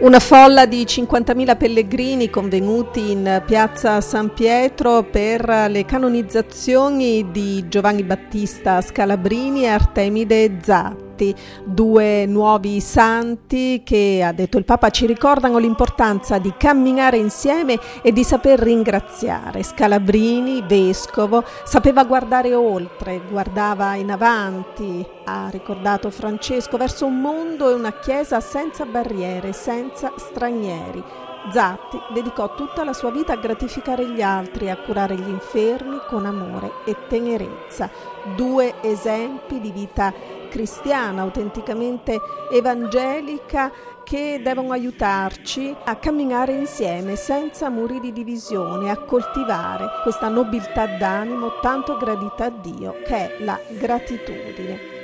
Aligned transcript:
Una 0.00 0.20
folla 0.20 0.64
di 0.66 0.84
50.000 0.84 1.56
pellegrini 1.56 2.30
convenuti 2.30 3.10
in 3.10 3.42
piazza 3.44 4.00
San 4.00 4.32
Pietro 4.32 5.02
per 5.02 5.44
le 5.68 5.84
canonizzazioni 5.84 7.32
di 7.32 7.68
Giovanni 7.68 8.04
Battista 8.04 8.80
Scalabrini 8.80 9.64
e 9.64 9.66
Artemide 9.66 10.58
Zatti 10.62 11.07
stati 11.18 11.34
due 11.64 12.26
nuovi 12.26 12.80
santi 12.80 13.82
che, 13.84 14.22
ha 14.24 14.32
detto 14.32 14.58
il 14.58 14.64
Papa, 14.64 14.90
ci 14.90 15.06
ricordano 15.06 15.58
l'importanza 15.58 16.38
di 16.38 16.54
camminare 16.56 17.16
insieme 17.16 17.78
e 18.02 18.12
di 18.12 18.22
saper 18.22 18.60
ringraziare. 18.60 19.64
Scalabrini, 19.64 20.62
vescovo, 20.66 21.44
sapeva 21.64 22.04
guardare 22.04 22.54
oltre, 22.54 23.20
guardava 23.28 23.96
in 23.96 24.12
avanti, 24.12 25.04
ha 25.24 25.48
ricordato 25.50 26.10
Francesco, 26.10 26.76
verso 26.76 27.06
un 27.06 27.20
mondo 27.20 27.68
e 27.70 27.74
una 27.74 27.98
chiesa 27.98 28.38
senza 28.40 28.84
barriere, 28.84 29.52
senza 29.52 30.12
stranieri. 30.16 31.27
Zatti 31.50 31.98
dedicò 32.12 32.54
tutta 32.54 32.84
la 32.84 32.92
sua 32.92 33.10
vita 33.10 33.32
a 33.32 33.36
gratificare 33.36 34.06
gli 34.08 34.20
altri, 34.20 34.70
a 34.70 34.76
curare 34.76 35.14
gli 35.14 35.28
infermi 35.28 35.98
con 36.06 36.26
amore 36.26 36.72
e 36.84 36.96
tenerezza. 37.08 37.90
Due 38.36 38.74
esempi 38.82 39.60
di 39.60 39.70
vita 39.70 40.12
cristiana, 40.48 41.22
autenticamente 41.22 42.20
evangelica, 42.52 43.70
che 44.08 44.40
devono 44.42 44.72
aiutarci 44.72 45.76
a 45.84 45.96
camminare 45.96 46.52
insieme 46.52 47.14
senza 47.14 47.68
muri 47.68 48.00
di 48.00 48.10
divisione, 48.10 48.90
a 48.90 48.96
coltivare 48.96 49.86
questa 50.02 50.28
nobiltà 50.28 50.86
d'animo 50.86 51.60
tanto 51.60 51.98
gradita 51.98 52.46
a 52.46 52.50
Dio 52.50 52.96
che 53.04 53.36
è 53.36 53.44
la 53.44 53.60
gratitudine. 53.78 54.97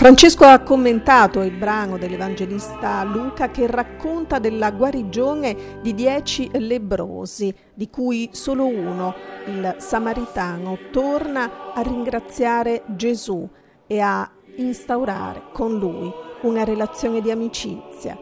Francesco 0.00 0.46
ha 0.46 0.60
commentato 0.60 1.42
il 1.42 1.50
brano 1.50 1.98
dell'Evangelista 1.98 3.04
Luca 3.04 3.50
che 3.50 3.66
racconta 3.66 4.38
della 4.38 4.70
guarigione 4.70 5.78
di 5.82 5.94
dieci 5.94 6.48
lebrosi, 6.54 7.54
di 7.74 7.90
cui 7.90 8.30
solo 8.32 8.64
uno, 8.64 9.14
il 9.44 9.74
samaritano, 9.76 10.78
torna 10.90 11.74
a 11.74 11.82
ringraziare 11.82 12.82
Gesù 12.86 13.46
e 13.86 14.00
a 14.00 14.26
instaurare 14.56 15.42
con 15.52 15.76
lui 15.78 16.10
una 16.44 16.64
relazione 16.64 17.20
di 17.20 17.30
amicizia. 17.30 18.16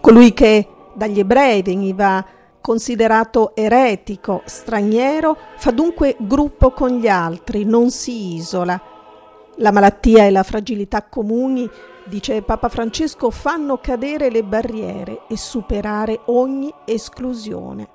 Colui 0.00 0.32
che 0.32 0.66
dagli 0.94 1.18
ebrei 1.18 1.60
veniva 1.60 2.24
considerato 2.62 3.54
eretico, 3.54 4.40
straniero, 4.46 5.36
fa 5.56 5.70
dunque 5.70 6.16
gruppo 6.18 6.70
con 6.70 6.92
gli 6.92 7.08
altri, 7.08 7.64
non 7.64 7.90
si 7.90 8.36
isola 8.36 8.89
la 9.60 9.72
malattia 9.72 10.24
e 10.24 10.30
la 10.30 10.42
fragilità 10.42 11.02
comuni, 11.02 11.68
dice 12.06 12.42
Papa 12.42 12.68
Francesco, 12.68 13.30
fanno 13.30 13.78
cadere 13.78 14.30
le 14.30 14.42
barriere 14.42 15.26
e 15.28 15.36
superare 15.36 16.20
ogni 16.26 16.72
esclusione. 16.86 17.88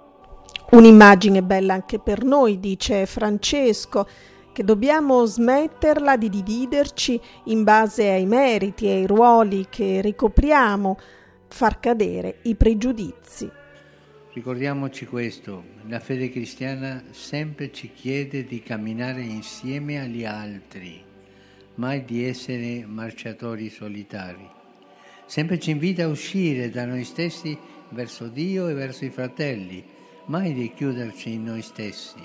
Un'immagine 0.71 1.41
bella 1.41 1.73
anche 1.73 1.99
per 1.99 2.23
noi, 2.23 2.59
dice 2.59 3.05
Francesco, 3.05 4.08
che 4.52 4.63
dobbiamo 4.63 5.25
smetterla 5.25 6.17
di 6.17 6.30
dividerci 6.30 7.19
in 7.45 7.64
base 7.64 8.09
ai 8.09 8.25
meriti 8.25 8.86
e 8.86 8.93
ai 8.93 9.08
ruoli 9.08 9.65
che 9.70 10.02
ricopriamo, 10.02 10.98
far 11.48 11.80
cadere 11.80 12.39
i 12.43 12.55
pregiudizi. 12.55 13.49
Ricordiamoci 14.33 15.05
questo, 15.05 15.64
la 15.87 15.99
fede 15.99 16.30
cristiana 16.30 17.04
sempre 17.11 17.71
ci 17.71 17.92
chiede 17.93 18.45
di 18.45 18.61
camminare 18.61 19.21
insieme 19.21 19.99
agli 19.99 20.25
altri 20.25 21.14
mai 21.75 22.05
di 22.05 22.23
essere 22.25 22.86
marciatori 22.86 23.69
solitari. 23.69 24.47
Sempre 25.25 25.59
ci 25.59 25.71
invita 25.71 26.03
a 26.03 26.08
uscire 26.08 26.69
da 26.69 26.86
noi 26.86 27.03
stessi 27.03 27.58
verso 27.89 28.27
Dio 28.27 28.67
e 28.67 28.73
verso 28.73 29.05
i 29.05 29.09
fratelli, 29.09 29.83
mai 30.25 30.53
di 30.53 30.71
chiuderci 30.73 31.31
in 31.31 31.43
noi 31.43 31.61
stessi. 31.61 32.19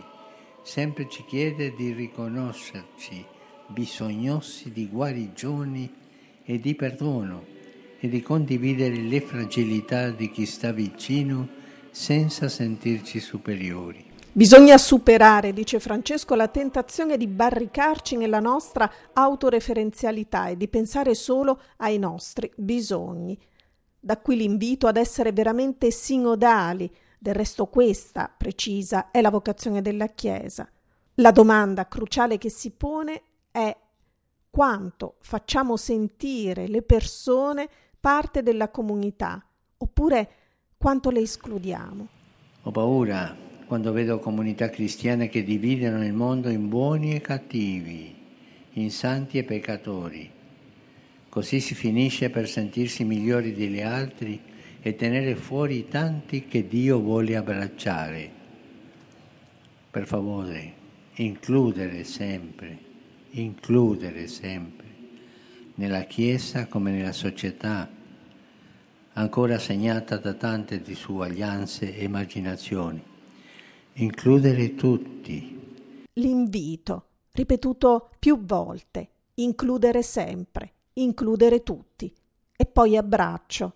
Sempre 0.62 1.08
ci 1.08 1.24
chiede 1.26 1.74
di 1.74 1.92
riconoscerci 1.92 3.24
bisognosi 3.66 4.72
di 4.72 4.88
guarigioni 4.88 5.92
e 6.44 6.58
di 6.58 6.74
perdono 6.74 7.44
e 7.98 8.08
di 8.08 8.20
condividere 8.20 8.96
le 8.96 9.20
fragilità 9.20 10.10
di 10.10 10.30
chi 10.30 10.46
sta 10.46 10.72
vicino 10.72 11.48
senza 11.90 12.48
sentirci 12.48 13.20
superiori. 13.20 14.09
Bisogna 14.32 14.78
superare, 14.78 15.52
dice 15.52 15.80
Francesco, 15.80 16.36
la 16.36 16.46
tentazione 16.46 17.16
di 17.16 17.26
barricarci 17.26 18.16
nella 18.16 18.38
nostra 18.38 18.88
autoreferenzialità 19.12 20.46
e 20.46 20.56
di 20.56 20.68
pensare 20.68 21.14
solo 21.14 21.60
ai 21.78 21.98
nostri 21.98 22.48
bisogni. 22.54 23.36
Da 23.98 24.18
qui 24.18 24.36
l'invito 24.36 24.86
ad 24.86 24.96
essere 24.96 25.32
veramente 25.32 25.90
sinodali, 25.90 26.88
del 27.18 27.34
resto 27.34 27.66
questa, 27.66 28.32
precisa, 28.34 29.10
è 29.10 29.20
la 29.20 29.30
vocazione 29.30 29.82
della 29.82 30.06
Chiesa. 30.06 30.70
La 31.14 31.32
domanda 31.32 31.88
cruciale 31.88 32.38
che 32.38 32.50
si 32.50 32.70
pone 32.70 33.22
è 33.50 33.76
quanto 34.48 35.16
facciamo 35.18 35.76
sentire 35.76 36.68
le 36.68 36.82
persone 36.82 37.68
parte 37.98 38.44
della 38.44 38.70
comunità, 38.70 39.44
oppure 39.76 40.30
quanto 40.78 41.10
le 41.10 41.20
escludiamo. 41.20 42.06
Ho 42.62 42.70
paura 42.70 43.48
quando 43.70 43.92
vedo 43.92 44.18
comunità 44.18 44.68
cristiane 44.68 45.28
che 45.28 45.44
dividono 45.44 46.04
il 46.04 46.12
mondo 46.12 46.48
in 46.48 46.68
buoni 46.68 47.14
e 47.14 47.20
cattivi, 47.20 48.12
in 48.72 48.90
santi 48.90 49.38
e 49.38 49.44
peccatori. 49.44 50.28
Così 51.28 51.60
si 51.60 51.76
finisce 51.76 52.30
per 52.30 52.48
sentirsi 52.48 53.04
migliori 53.04 53.54
degli 53.54 53.80
altri 53.80 54.40
e 54.82 54.96
tenere 54.96 55.36
fuori 55.36 55.86
tanti 55.86 56.46
che 56.46 56.66
Dio 56.66 56.98
vuole 56.98 57.36
abbracciare. 57.36 58.28
Per 59.88 60.04
favore, 60.04 60.72
includere 61.14 62.02
sempre, 62.02 62.76
includere 63.30 64.26
sempre, 64.26 64.86
nella 65.76 66.02
Chiesa 66.02 66.66
come 66.66 66.90
nella 66.90 67.12
società, 67.12 67.88
ancora 69.12 69.60
segnata 69.60 70.16
da 70.16 70.34
tante 70.34 70.82
disuguaglianze 70.82 71.96
e 71.96 72.08
marginazioni 72.08 73.09
includere 74.02 74.74
tutti. 74.74 76.06
L'invito, 76.14 77.04
ripetuto 77.32 78.10
più 78.18 78.44
volte, 78.44 79.08
includere 79.34 80.02
sempre, 80.02 80.72
includere 80.94 81.62
tutti. 81.62 82.12
E 82.56 82.66
poi 82.66 82.96
abbraccio, 82.96 83.74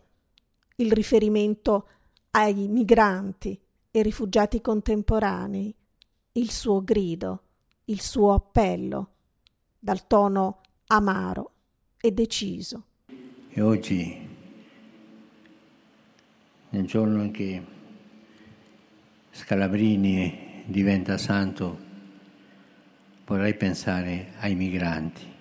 il 0.77 0.93
riferimento 0.93 1.89
ai 2.33 2.69
migranti 2.69 3.59
e 3.91 4.03
rifugiati 4.03 4.61
contemporanei, 4.61 5.75
il 6.33 6.51
suo 6.51 6.83
grido, 6.83 7.43
il 7.87 8.01
suo 8.01 8.33
appello, 8.33 9.11
dal 9.79 10.07
tono 10.07 10.61
amaro 10.87 11.53
e 12.01 12.13
deciso. 12.13 12.85
E 13.51 13.61
oggi, 13.61 14.29
nel 16.71 16.87
giorno 16.87 17.23
in 17.23 17.33
cui 17.33 17.65
Scalabrini 19.35 20.63
diventa 20.65 21.19
santo, 21.19 21.77
vorrei 23.27 23.55
pensare 23.55 24.35
ai 24.39 24.55
migranti. 24.55 25.33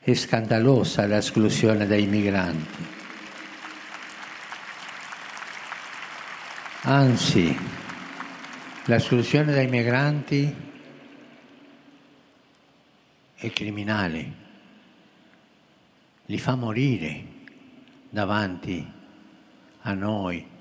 È 0.00 0.12
scandalosa 0.12 1.06
l'esclusione 1.06 1.86
dei 1.86 2.06
migranti. 2.06 2.84
Anzi, 6.82 7.56
l'esclusione 8.86 9.52
dei 9.52 9.68
migranti 9.68 10.54
è 13.36 13.50
criminale, 13.52 14.32
li 16.26 16.38
fa 16.38 16.56
morire 16.56 17.24
davanti 18.10 18.84
a 19.82 19.92
noi 19.92 20.58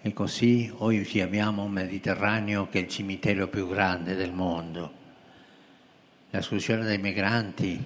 e 0.00 0.12
così 0.12 0.70
oggi 0.78 1.20
abbiamo 1.20 1.64
un 1.64 1.72
Mediterraneo 1.72 2.68
che 2.68 2.78
è 2.78 2.82
il 2.82 2.88
cimitero 2.88 3.48
più 3.48 3.68
grande 3.68 4.14
del 4.14 4.32
mondo. 4.32 4.92
L'esclusione 6.30 6.84
dei 6.84 6.98
migranti 6.98 7.82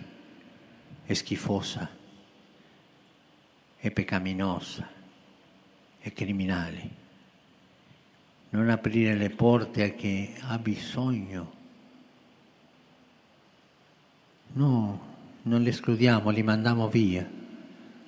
è 1.05 1.13
schifosa, 1.15 1.89
è 3.77 3.91
peccaminosa, 3.91 4.89
è 5.99 6.13
criminale. 6.13 7.01
Non 8.51 8.69
aprire 8.69 9.15
le 9.15 9.31
porte 9.31 9.83
a 9.83 9.89
chi 9.89 10.35
ha 10.41 10.59
bisogno 10.59 11.61
no, 14.53 15.01
non 15.43 15.63
li 15.63 15.69
escludiamo, 15.69 16.31
li 16.31 16.43
mandiamo 16.43 16.89
via 16.89 17.29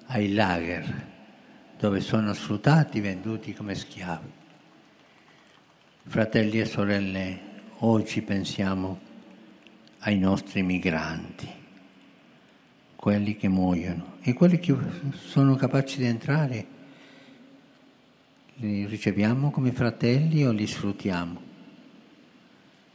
ai 0.06 0.33
lager 0.33 1.12
dove 1.79 2.00
sono 2.00 2.32
sfruttati, 2.32 3.00
venduti 3.00 3.53
come 3.53 3.75
schiavi. 3.75 4.31
Fratelli 6.06 6.61
e 6.61 6.65
sorelle, 6.65 7.41
oggi 7.79 8.23
pensiamo 8.23 9.00
ai 10.00 10.19
nostri 10.19 10.62
migranti, 10.62 11.49
quelli 12.97 13.37
che 13.37 13.49
muoiono 13.49 14.17
e 14.21 14.32
quelli 14.35 14.59
che 14.59 14.76
sono 15.12 15.55
capaci 15.56 15.99
di 15.99 16.05
entrare, 16.05 16.67
li 18.56 18.87
riceviamo 18.87 19.50
come 19.50 19.73
fratelli 19.73 20.44
o 20.44 20.53
li 20.53 20.67
sfruttiamo? 20.67 21.41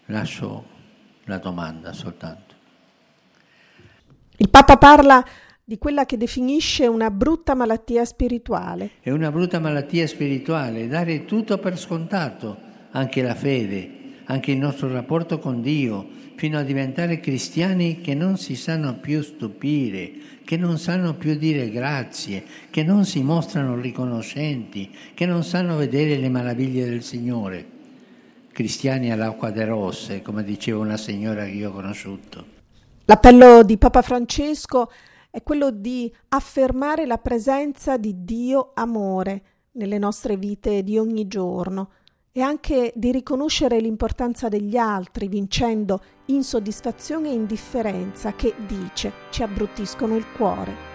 Lascio 0.05 0.65
la 1.25 1.37
domanda 1.37 1.93
soltanto. 1.93 2.55
Il 4.37 4.49
Papa 4.49 4.77
parla 4.77 5.25
di 5.69 5.77
quella 5.77 6.07
che 6.07 6.17
definisce 6.17 6.87
una 6.87 7.11
brutta 7.11 7.53
malattia 7.53 8.03
spirituale. 8.03 8.93
È 9.01 9.11
una 9.11 9.29
brutta 9.29 9.59
malattia 9.59 10.07
spirituale, 10.07 10.87
dare 10.87 11.25
tutto 11.25 11.59
per 11.59 11.77
scontato, 11.77 12.57
anche 12.89 13.21
la 13.21 13.35
fede, 13.35 13.91
anche 14.23 14.51
il 14.51 14.57
nostro 14.57 14.91
rapporto 14.91 15.37
con 15.37 15.61
Dio, 15.61 16.07
fino 16.37 16.57
a 16.57 16.63
diventare 16.63 17.19
cristiani 17.19 18.01
che 18.01 18.15
non 18.15 18.37
si 18.37 18.55
sanno 18.55 18.95
più 18.95 19.21
stupire, 19.21 20.11
che 20.43 20.57
non 20.57 20.79
sanno 20.79 21.13
più 21.13 21.35
dire 21.35 21.69
grazie, 21.69 22.43
che 22.71 22.81
non 22.81 23.05
si 23.05 23.21
mostrano 23.21 23.79
riconoscenti, 23.79 24.89
che 25.13 25.27
non 25.27 25.43
sanno 25.43 25.75
vedere 25.75 26.17
le 26.17 26.29
meraviglie 26.29 26.89
del 26.89 27.03
Signore. 27.03 27.63
Cristiani 28.51 29.11
all'acqua 29.11 29.51
de 29.51 29.65
rosse, 29.65 30.23
come 30.23 30.43
diceva 30.43 30.79
una 30.79 30.97
signora 30.97 31.45
che 31.45 31.51
io 31.51 31.69
ho 31.69 31.73
conosciuto. 31.73 32.57
L'appello 33.05 33.61
di 33.61 33.77
Papa 33.77 34.01
Francesco 34.01 34.89
è 35.29 35.43
quello 35.43 35.71
di 35.71 36.13
affermare 36.29 37.05
la 37.05 37.17
presenza 37.17 37.97
di 37.97 38.23
Dio 38.23 38.71
amore 38.73 39.43
nelle 39.73 39.97
nostre 39.97 40.37
vite 40.37 40.83
di 40.83 40.97
ogni 40.97 41.27
giorno 41.27 41.91
e 42.31 42.41
anche 42.41 42.93
di 42.95 43.11
riconoscere 43.11 43.79
l'importanza 43.79 44.47
degli 44.49 44.77
altri 44.77 45.27
vincendo 45.27 46.01
insoddisfazione 46.25 47.29
e 47.29 47.33
indifferenza 47.33 48.33
che, 48.33 48.53
dice, 48.67 49.11
ci 49.29 49.43
abbruttiscono 49.43 50.15
il 50.15 50.25
cuore. 50.35 50.88